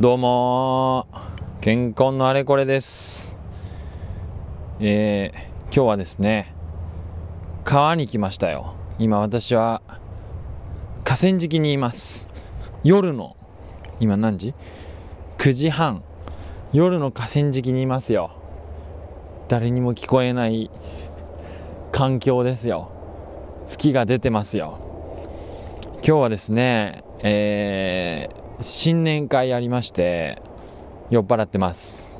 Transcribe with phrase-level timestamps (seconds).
[0.00, 1.08] どうも
[1.60, 3.36] 健康のあれこれです。
[4.78, 6.54] えー、今日はですね
[7.64, 8.76] 川に来ましたよ。
[9.00, 9.82] 今私は
[11.02, 12.28] 河川敷にいます。
[12.84, 13.36] 夜の
[13.98, 14.54] 今何時
[15.38, 16.04] ?9 時半。
[16.72, 18.30] 夜の河川敷にいますよ。
[19.48, 20.70] 誰にも聞こえない
[21.90, 22.92] 環境ですよ。
[23.64, 24.78] 月が出てますよ。
[26.06, 30.42] 今日はですねえー、新年会ありまして
[31.10, 32.18] 酔っ払ってます。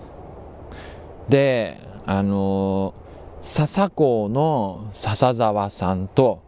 [1.29, 6.43] であのー、笹港の笹沢さんと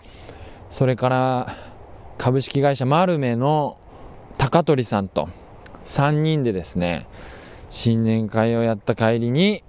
[0.71, 1.55] それから
[2.17, 3.77] 株式会社丸目の
[4.39, 5.29] 高取さんと
[5.83, 7.07] 3人でですね
[7.69, 9.63] 新年会をやった帰りに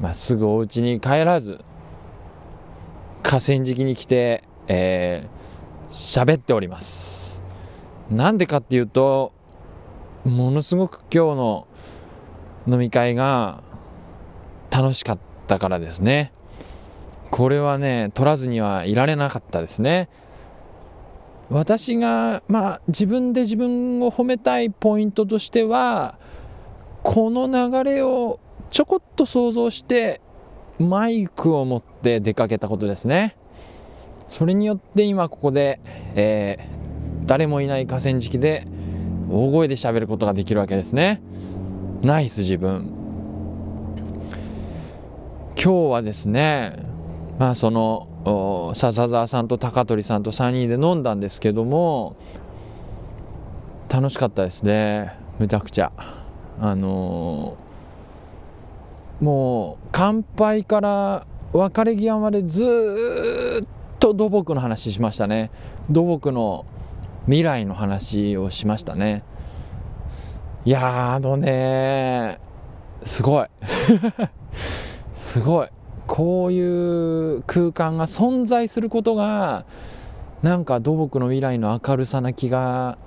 [0.00, 1.60] まっすぐお家に帰らず
[3.22, 7.33] 河川敷に来てえー、喋っております。
[8.10, 9.32] なんでかっていうと
[10.24, 11.66] ものすごく今日の
[12.66, 13.62] 飲み会が
[14.70, 16.32] 楽しかったからですね。
[17.30, 20.08] これはね取らずにはいられなかったですね。
[21.50, 26.18] 私がまあ自分で自分を褒めたいポイントとしては
[27.02, 30.20] この流れをちょこっと想像して
[30.78, 33.36] マイクを持って出かけたことですね。
[34.28, 35.80] それによって今ここで、
[36.14, 36.83] えー、
[37.26, 38.66] 誰もいない河川敷で
[39.30, 41.22] 大声で喋ることができるわけですね。
[42.02, 42.92] ナイス自分。
[45.56, 46.76] 今日はですね
[47.38, 52.16] まあその笹沢さんと高取さんと3人で飲んだんですけども
[53.88, 55.16] 楽しかったですね。
[55.38, 55.92] めちゃくちゃ。
[56.60, 63.66] あのー、もう乾杯から別れ際までずっ
[63.98, 65.50] と土木の話しましたね。
[65.90, 66.66] 土木の
[67.26, 69.22] 未来の話をしましたね。
[70.64, 72.38] いやあのね
[73.04, 73.46] すごい。
[75.12, 75.68] すごい。
[76.06, 79.64] こういう空間が存在することが
[80.42, 82.98] なんか土木の未来の明るさな気が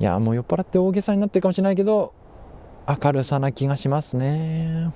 [0.00, 2.12] いやもう酔っ払って大げさになってるかもしれないけど
[2.88, 4.90] 明るさな気がしますね。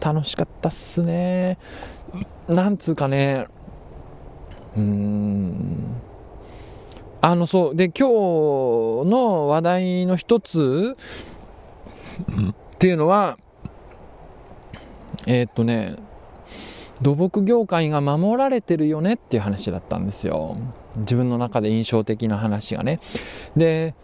[0.00, 1.58] 楽しかったっすね
[2.48, 3.46] なんつうかね
[4.76, 6.05] うーん。
[7.20, 7.76] あのそう。
[7.76, 10.96] で今日の話題の一つ
[12.30, 13.38] っていうのは
[15.26, 15.96] えー、っとね
[17.02, 20.56] 土木業界が守られてるよねっていう話だったんですよ。
[20.98, 23.00] 自分の中で印象的な話がね。
[23.56, 23.94] で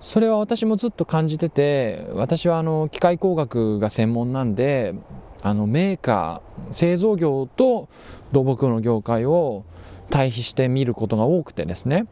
[0.00, 4.94] それは私もずっと感じてて私はあの機械工学が専門なんで
[5.42, 7.88] あのメーカー製造業と
[8.32, 9.64] 土木の業界を
[10.10, 12.06] 対比して見ることが多くてですね。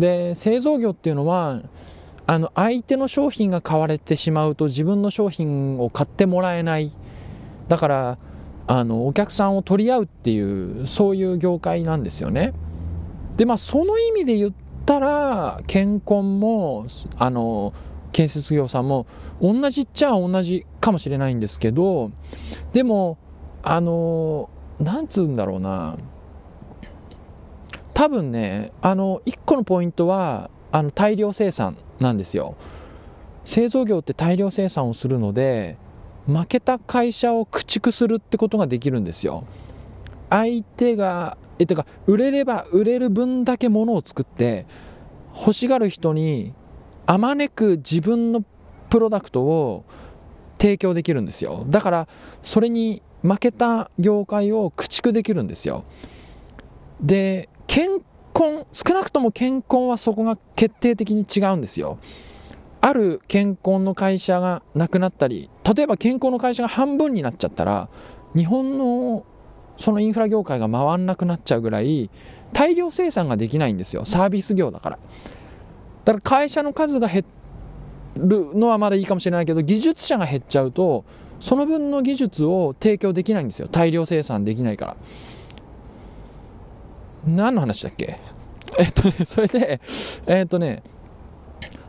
[0.00, 1.62] で製造業っていうのは
[2.26, 6.92] あの相手の商品が買われてしまうと自分の商品を買ってもらえない。
[7.68, 8.18] だから
[8.66, 12.52] あのお客さんを取り合うっていうそういう業界なんですよね。
[13.36, 14.52] でまあその意味で言っ
[14.86, 16.86] たら健康も
[17.18, 17.72] あの
[18.12, 19.06] 建設業さんも
[19.40, 22.10] 同じっちゃ同じかもしれないんですけど
[22.72, 23.18] でも
[23.62, 25.96] あのなんつうんだろうな。
[28.00, 32.56] 多分ねあの1個のポイントはあの大量生産なんですよ。
[33.44, 35.76] 製造業って大量生産をするので
[36.26, 39.44] 負けた会社を駆逐するってことができるんですよ。
[40.30, 44.64] 相手がえてか売れれば売れる分だけ物を作って
[45.38, 46.54] 欲しがる人に
[47.04, 48.42] あまねく自分の
[48.88, 49.84] プロダクトを
[50.58, 51.66] 提供できるんですよ。
[51.68, 52.08] だから
[52.40, 55.84] それに負けた業界を駆逐できるんですよ。
[57.02, 58.02] で健
[58.34, 61.98] 康少なくとも健康はそこが決定的に違うんですよ。
[62.80, 67.88] ある健康の会社がなくなったり例えば健康の会社が半分になっちゃったら
[68.34, 69.24] 日本の
[69.76, 72.10] そのインフラ業界が回んなくなっちゃうぐらい
[72.52, 74.04] 大量生産ができないんですよ。
[74.04, 74.98] サービス業だから。
[76.04, 77.24] だから会社の数が減
[78.16, 81.04] るのはまだいいかもしれないけど技術者が減っちゃうと
[81.38, 83.68] その分の技術を提供できないんですよ。
[83.70, 84.96] 大量生産できないから。
[87.26, 88.16] 何の話だっけ？
[88.78, 89.80] えっとね、それで、
[90.26, 90.82] えっとね、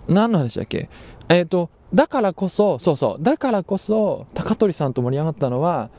[0.08, 0.90] 何の話だっけ？
[1.30, 5.90] えっと、だからこそ、そうそう、だからこそ、高取さんと盛り上がったのは、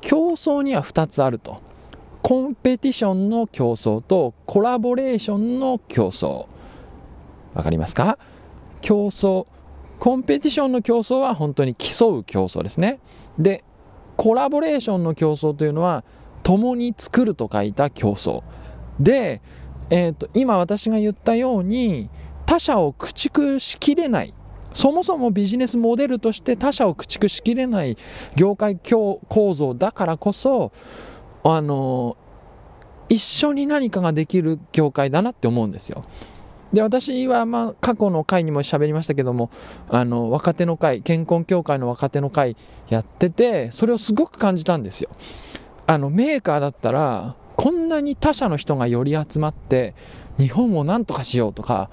[0.00, 1.60] 競争には2つあると。
[2.22, 6.46] コンペティションの競争とコラボレーションの競争。
[7.54, 8.18] わかりますか？
[8.80, 9.46] 競争。
[9.98, 13.00] コンペティションの競争は本当に競う競争ですね。
[13.38, 13.64] で、
[14.16, 16.04] コラボレーションの競争というのは、
[16.42, 18.42] 共に作ると書いた競争。
[19.00, 19.40] で、
[19.90, 22.10] えーと、今私が言ったように
[22.46, 24.34] 他者を駆逐しきれない。
[24.74, 27.96] そもそもビジネスモデルとして他社を駆逐しきれない
[28.36, 30.72] 業界構造だからこそ
[31.42, 32.16] あの
[33.08, 36.02] 一緒に何かができる業界だなって思うんですよ。
[36.72, 39.50] で私はまあ過去の回にも喋りましたけども
[39.88, 42.56] あの若手の会健康協会の若手の会
[42.90, 45.08] やっててそれをすごく感じたんですよ。
[45.86, 49.96] あのメーカーだったらこんなに他社の人がより集まって
[50.38, 51.90] 日本を何とかしようとか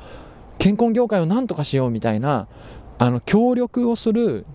[0.59, 2.47] 健康業界を何とかしようみたいな
[2.99, 4.45] あの協力をする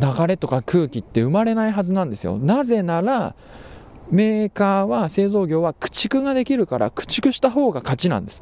[0.00, 2.38] 流れとか空気って生まれないはずなんですよ。
[2.38, 3.34] なぜなら
[4.10, 8.40] メーカーは製造業は駆逐ができるから駆逐した方が勝ちなんです。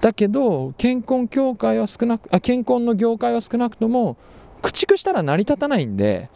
[0.00, 4.16] だけど健康協会は少なくあ健康の業界は少なくとも
[4.62, 6.30] 駆逐したら成り立たないんで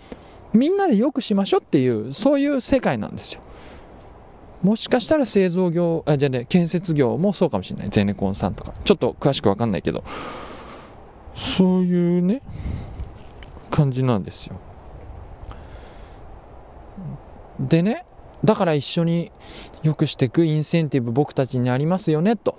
[0.52, 3.40] みんなでよくしましょうっていうそういう世界なんですよ。
[4.64, 7.90] もしかしたら製造業あじゃね建設業もそうかもしれない。
[7.90, 8.72] ゼネコンさんとか。
[8.84, 10.02] ちょっと詳しく分かんないけど。
[11.34, 12.40] そういうね
[13.70, 14.56] 感じなんですよ。
[17.60, 18.06] でね
[18.42, 19.30] だから一緒に
[19.82, 22.58] 良くしていくインセンティブ僕たちにありますよねと。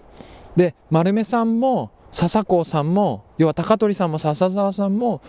[0.56, 5.22] で、丸目さんも笹子さんも、要は高取さんも笹沢さんも、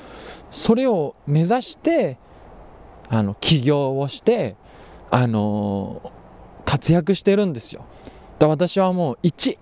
[0.50, 2.18] それを目指して、
[3.08, 4.56] あの、起業をして、
[5.10, 6.12] あの
[6.66, 7.86] 活躍してるんですよ。
[8.38, 9.58] だ私はもう1、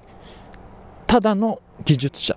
[1.06, 2.36] ただの技術者。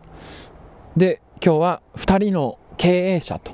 [0.96, 3.54] で、今日は2人の経営者と、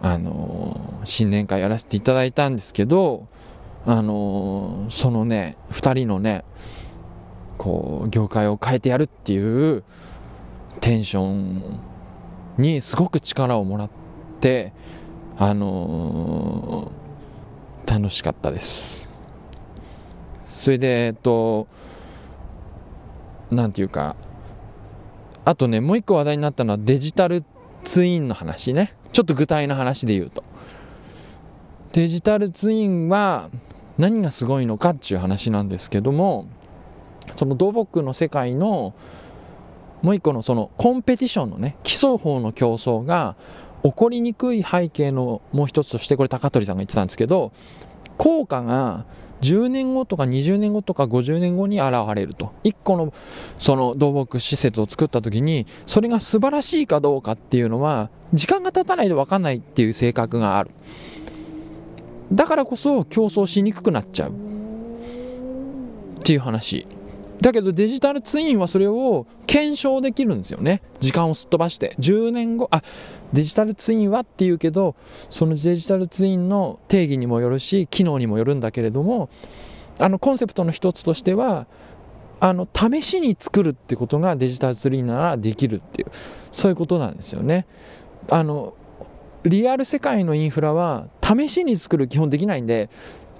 [0.00, 3.28] あの新年会やらせていただいたんですけど、
[3.86, 6.44] あのー、そのね2人のね
[7.56, 9.82] こう業界を変えてやるっていう
[10.80, 11.80] テンション
[12.58, 13.90] にすごく力をもらっ
[14.40, 14.72] て
[15.36, 19.17] あのー、楽しかったです
[20.48, 21.68] それでえっと
[23.50, 24.16] なんていうか
[25.44, 27.44] あとねもう一個話題になったのはデジタル
[27.84, 28.94] ツインの話ね。
[29.12, 30.44] ちょっと具体の話で言うと。
[31.92, 33.50] デジタルツインは
[33.96, 36.46] 何がすごいのかっていう話なんですけども
[37.36, 38.94] その土木の世界の
[40.02, 43.36] もう一個のそのコンペティションのね競う方の競争が
[43.82, 47.52] 起こりにくい背景のもう一つとしてこれ高取さんが言ってたんですけど
[48.18, 49.06] 効果が
[49.40, 52.52] 10年後とか20年後とか50年後に現れると。
[52.64, 53.14] 1個の
[53.56, 60.70] その土木施設を作った時にそれが素晴らしいかどうかっていうのは時間が経たないと分かんないっていう性格がある。
[62.32, 64.30] だからこそ競争しにくくなっちゃう。
[64.30, 64.32] っ
[66.22, 66.86] ていう話。
[67.40, 70.82] だけどデジタルツインはそれを検証できるんですよね。
[71.00, 71.94] 時間をすっ飛ばして。
[72.00, 72.68] 10年後。
[72.70, 72.82] あ
[73.32, 74.96] デジタルツインはっていうけど
[75.30, 79.28] そのデジタルツインの定義にもよるし機能にもよるんだけれども
[79.98, 81.66] あのコンセプトの一つとしては
[82.40, 86.10] あの試しに作るってことがデジタルツインならできるっていう
[86.52, 87.66] そういうことなんですよね。
[88.30, 88.74] あの
[89.44, 92.90] リアル世界のインフラは試しに作る基本できないんで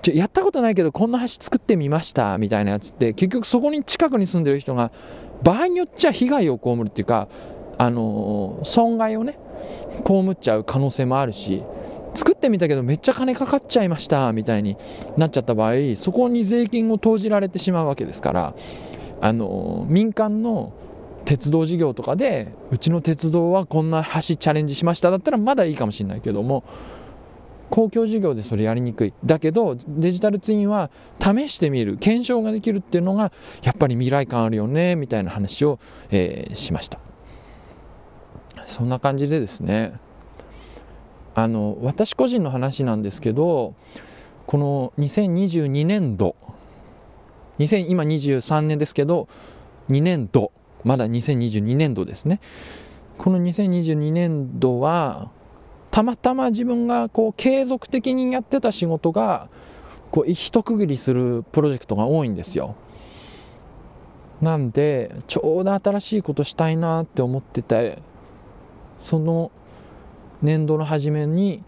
[0.03, 4.91] ちょやったことないけどこんな橋作ってみましたみたいなやつって結局そこに近くに住んでる人が
[5.43, 7.29] 場合によっちゃ被害を被るっていうか
[7.79, 9.39] あのー、損害をね
[10.07, 11.63] 被っちゃう可能性もあるし
[12.15, 14.77] 作ってみたけどめっちゃ金かかっちゃいましたみたいに
[15.17, 18.55] なっちゃった場合そこに税金を投じられてしまうわけですから
[19.21, 20.73] あのー、民間の
[21.25, 26.65] 鉄道事業とかでうちの鉄道はこんな橋チャレンジしましただったらまだいいかもしれないけども
[27.71, 29.15] 公共事業でそれやりにくい。
[29.25, 33.33] だけどデジタルツインは試してみる検証ができるっていうのが
[33.63, 35.79] やっぱり未来感あるよねみたいな話を、
[36.11, 36.99] えー、しました。
[38.67, 39.95] そんな感じでですね。
[41.35, 43.75] あの私個人の話なんですけど
[44.47, 46.35] この2022年度
[47.61, 49.29] 2000今23年ですけど
[49.89, 50.51] 2年度
[50.85, 52.41] まだ2022年度ですね。
[53.19, 55.31] この2022年度は
[55.99, 59.49] たまたま自分がこう継続的にやってた仕事が
[60.13, 62.77] こう一区切りするプロジェクトが多いんですよ。
[64.41, 68.01] なんでちょうど新しいことしたいなって思ってて
[69.01, 69.51] その
[70.41, 71.65] 年度の初めに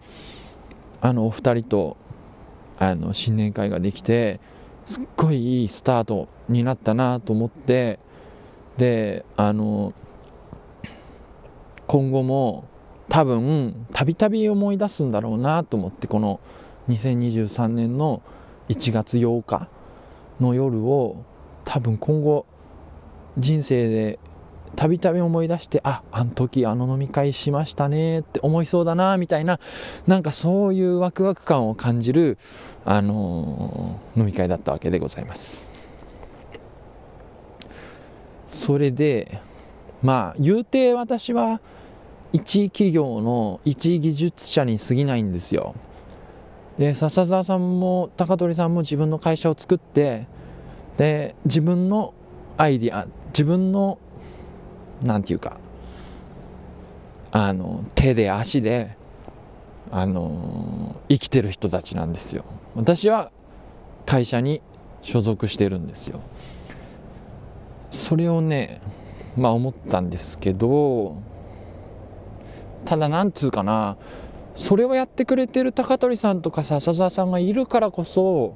[1.01, 1.97] あのお二人と
[2.79, 4.39] あの新年会ができて
[4.85, 7.99] すっごいいいスタートになったなと思って
[8.77, 9.93] であの
[11.85, 12.70] 今後も
[13.11, 16.39] 多分たびたび思い出すんだろうなと思ってこの
[16.87, 18.21] 2023年の
[18.69, 19.67] 1月8日
[20.39, 21.25] の夜を
[21.65, 22.45] 多分今後
[23.37, 24.17] 人生で
[24.77, 29.59] たびたび思い出してああの時あの飲み会しましたねって思いそうだなみたいな
[30.07, 32.37] なんかそういうワクワク感を感じる、
[32.85, 35.69] あのー、飲み会だったわけでございます。
[38.47, 39.41] それで
[40.01, 41.59] まあ言うて私は
[42.33, 45.75] 一企業の一技術者に過ぎないんですよ。
[46.77, 50.27] で笹澤さんも高取さんも自分の会社を作って
[50.97, 52.13] で自分の
[52.57, 53.99] アイディア自分の
[55.03, 55.59] なんていうか
[57.31, 58.97] あの手で足で
[59.91, 62.45] あの生きてる人たちなんですよ。
[62.75, 63.31] 私は
[64.05, 64.61] 会社に
[65.01, 66.21] 所属してるんですよ。
[67.91, 68.79] それをね
[69.35, 71.17] まあ思ったんですけど
[72.85, 73.97] ただなんつうかな
[74.55, 78.55] それをやってくれてる高取さんとか笹澤さんがいるからこそ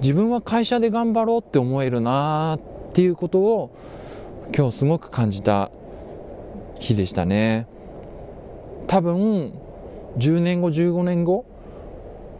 [0.00, 3.76] 自分は会社で頑張ろうって思えるなっていうことを
[4.54, 5.70] 今日すごく感じた
[6.78, 7.66] 日でしたね。
[8.86, 9.52] 多分
[10.16, 11.44] 10年後15年後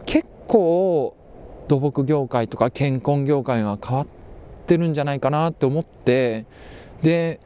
[0.05, 1.15] 結構
[1.67, 4.07] 土木業界とか健康業界が変わっ
[4.65, 6.45] てるんじゃないかなって思って
[7.03, 7.39] で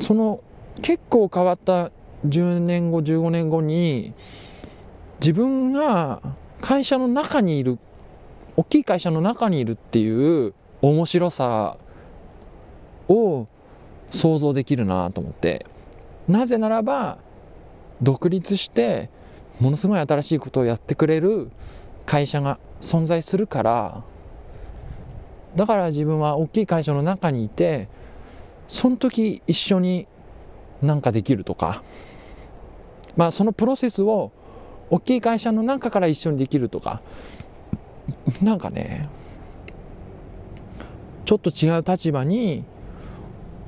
[0.00, 0.42] その
[0.80, 1.90] 結構変わった
[2.26, 4.12] 10年後15年後に
[5.20, 6.20] 自分が
[6.60, 7.78] 会社の中にいる
[8.56, 11.78] 大きい会社の中にいるっていう面白さ
[13.08, 13.46] を
[14.10, 15.66] 想像できるなと思って。
[16.28, 17.18] なぜならば
[18.02, 19.10] 独立して
[19.58, 21.50] ものすごい新しいことをやってくれる
[22.06, 24.04] 会社が存在するから。
[25.56, 27.88] だから自分は大きい会社の中にいて
[28.68, 30.06] その時一緒に
[30.80, 31.82] なんかできるとか。
[33.16, 34.32] まあそのプロセスを
[34.90, 37.00] 大きい会社の中から一緒にできるとか
[38.42, 39.08] なんかね
[41.24, 42.64] ちょっと違う立場に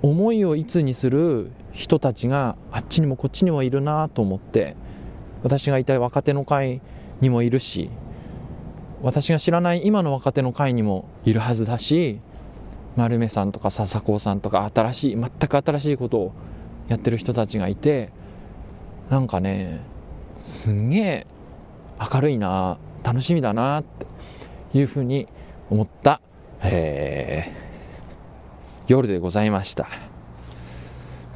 [0.02, 4.76] 思いをいつにする人たちがあっちにもこっちにもいるなと思って
[5.44, 6.80] 私がいたい若手の会
[7.20, 7.88] にもいるし
[9.00, 12.20] 私が知らない今の若手の会にもいるはずだし
[12.96, 16.32] 丸目さんとか笹子さんとか新しい全く新しいことを
[16.88, 18.12] やってる人たちがいて
[19.10, 19.80] なんかね
[20.40, 21.26] すんげえ
[22.12, 24.06] 明るいな楽しみだなって
[24.78, 25.28] いうふうに
[25.70, 26.20] 思った、
[26.62, 29.88] えー、夜でございました、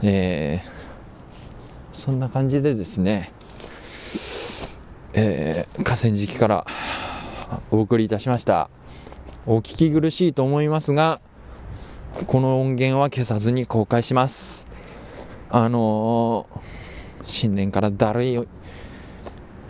[0.02, 3.32] えー、そんな感じでですね、
[5.12, 6.66] えー、河川敷から
[7.70, 8.70] お送りいたしました。
[9.48, 11.20] お聞き苦しいと思いますが
[12.26, 14.68] この音源は消さずに公開します。
[15.50, 16.58] あのー、
[17.26, 18.48] 新年からだるい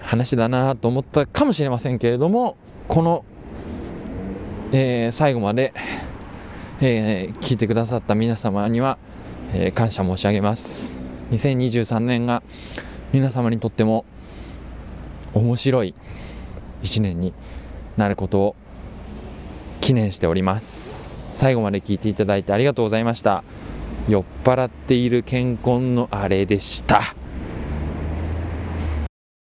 [0.01, 3.25] 話だなと思ったかもしれませんけれどもこの
[4.73, 5.73] えー、最後まで、
[6.81, 8.99] えー、聞いてくださった皆様には、
[9.55, 11.03] えー、感謝申し上げます。
[11.31, 12.43] 2023年が
[13.13, 14.05] 皆様にとっても
[15.35, 15.95] 面白い
[16.83, 17.33] 1年に
[17.97, 18.57] なることを
[19.81, 21.15] 記念しております。
[21.33, 23.45] 最後まで聞いていただいてありがとうございました。
[24.09, 27.15] 酔っ払っている健康のあれでした。